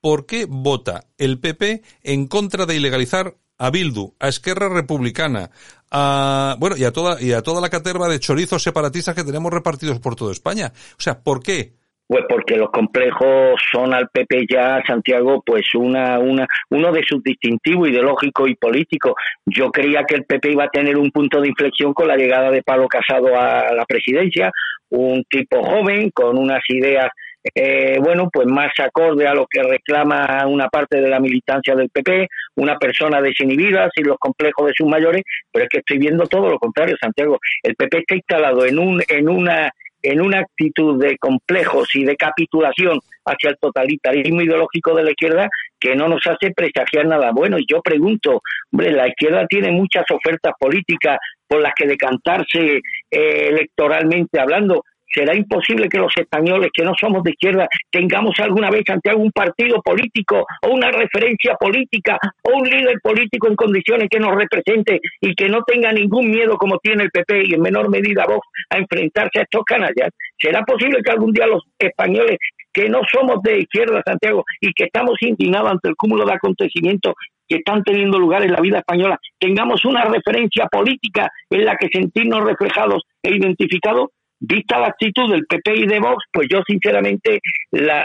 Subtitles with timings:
[0.00, 5.50] ¿por qué vota el PP en contra de ilegalizar a Bildu, a Esquerra Republicana,
[5.90, 9.52] a, bueno, y a toda, y a toda la caterva de chorizos separatistas que tenemos
[9.52, 10.72] repartidos por toda España?
[10.98, 11.74] O sea, ¿por qué?
[12.06, 17.22] Pues porque los complejos son al PP ya, Santiago, pues una, una, uno de sus
[17.22, 19.12] distintivos ideológicos y políticos.
[19.46, 22.50] Yo creía que el PP iba a tener un punto de inflexión con la llegada
[22.50, 24.50] de Pablo Casado a la presidencia,
[24.88, 27.10] un tipo joven con unas ideas
[27.54, 31.88] eh, bueno, pues más acorde a lo que reclama una parte de la militancia del
[31.88, 36.26] PP, una persona desinhibida, sin los complejos de sus mayores, pero es que estoy viendo
[36.26, 37.38] todo lo contrario, Santiago.
[37.62, 39.72] El PP está instalado en un, en una
[40.02, 45.48] en una actitud de complejos y de capitulación hacia el totalitarismo ideológico de la izquierda
[45.78, 47.58] que no nos hace presagiar nada bueno.
[47.58, 48.40] Y yo pregunto,
[48.72, 55.34] hombre, la izquierda tiene muchas ofertas políticas por las que decantarse eh, electoralmente hablando, será
[55.34, 59.82] imposible que los españoles que no somos de izquierda tengamos alguna vez ante algún partido
[59.82, 65.34] político o una referencia política o un líder político en condiciones que nos represente y
[65.34, 68.78] que no tenga ningún miedo como tiene el PP y en menor medida Vox a
[68.78, 70.10] enfrentarse a estos canallas.
[70.38, 72.38] ¿Será posible que algún día los españoles
[72.72, 77.14] que no somos de izquierda, Santiago, y que estamos indignados ante el cúmulo de acontecimientos
[77.48, 81.88] que están teniendo lugar en la vida española, tengamos una referencia política en la que
[81.92, 87.40] sentirnos reflejados e identificados, vista la actitud del PP y de Vox, pues yo sinceramente
[87.70, 88.04] la,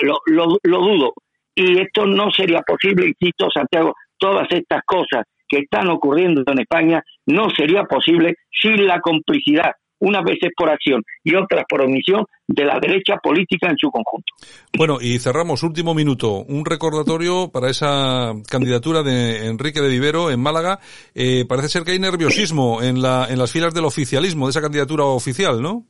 [0.00, 1.14] lo, dudo.
[1.54, 7.02] Y esto no sería posible, insisto, Santiago, todas estas cosas que están ocurriendo en España
[7.26, 9.72] no sería posible sin la complicidad
[10.02, 14.32] unas veces por acción y otras por omisión de la derecha política en su conjunto.
[14.76, 20.40] Bueno, y cerramos, último minuto, un recordatorio para esa candidatura de Enrique de Vivero en
[20.40, 20.80] Málaga.
[21.14, 24.60] Eh, parece ser que hay nerviosismo en, la, en las filas del oficialismo, de esa
[24.60, 25.86] candidatura oficial, ¿no?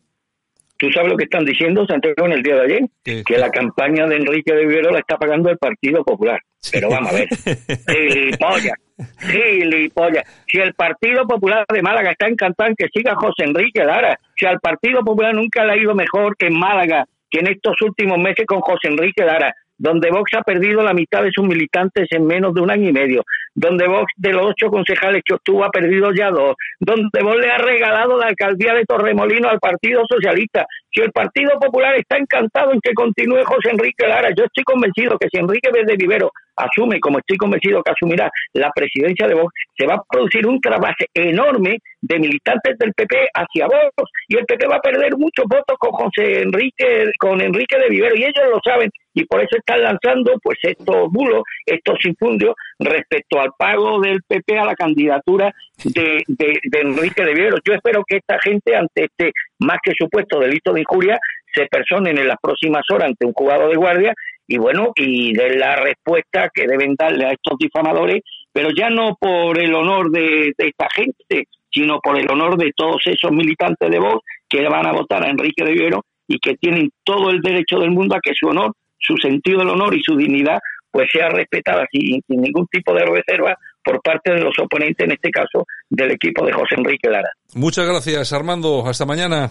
[0.79, 3.25] ¿Tú sabes lo que están diciendo, Santiago, en el día de ayer?
[3.25, 6.41] Que la campaña de Enrique de Vivero la está pagando el Partido Popular.
[6.73, 7.29] Pero vamos a ver.
[8.13, 8.75] Gilipollas.
[9.19, 10.25] Gilipollas.
[10.47, 14.47] Si el Partido Popular de Málaga está encantado en que siga José Enrique Lara, si
[14.47, 18.47] al Partido Popular nunca le ha ido mejor en Málaga, que en estos últimos meses
[18.47, 22.55] con José Enrique Lara, donde Vox ha perdido la mitad de sus militantes en menos
[22.55, 26.13] de un año y medio, donde Vox de los ocho concejales que obtuvo ha perdido
[26.13, 30.67] ya dos, donde Vox le ha regalado la alcaldía de Torremolino al Partido Socialista.
[30.89, 35.19] Si el Partido Popular está encantado en que continúe José Enrique Lara, yo estoy convencido
[35.19, 39.53] que si Enrique Verde Vivero asume, como estoy convencido que asumirá la presidencia de Vox,
[39.77, 44.45] se va a producir un trabajo enorme de militantes del PP hacia Vox y el
[44.45, 48.45] PP va a perder muchos votos con José Enrique, con Enrique de Vivero y ellos
[48.51, 54.01] lo saben y por eso están lanzando pues estos bulos, estos infundios respecto al pago
[54.01, 55.53] del PP a la candidatura
[55.85, 57.59] de, de, de Enrique de Vivero.
[57.65, 61.19] Yo espero que esta gente ante este más que supuesto delito de injuria
[61.55, 64.15] se personen en las próximas horas ante un juzgado de guardia
[64.47, 68.23] y bueno, y de la respuesta que deben darle a estos difamadores,
[68.53, 73.03] pero ya no por el honor de, esta gente, sino por el honor de todos
[73.07, 76.91] esos militantes de Vox que van a votar a Enrique de Vivero y que tienen
[77.03, 80.17] todo el derecho del mundo a que su honor, su sentido del honor y su
[80.17, 80.59] dignidad
[80.91, 85.13] pues sea respetada sin, sin ningún tipo de reserva por parte de los oponentes, en
[85.13, 87.31] este caso del equipo de José Enrique Lara.
[87.55, 88.87] Muchas gracias, Armando.
[88.87, 89.51] Hasta mañana.